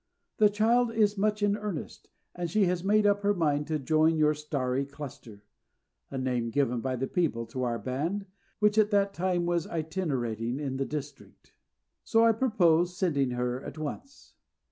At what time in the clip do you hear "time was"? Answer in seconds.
9.13-9.67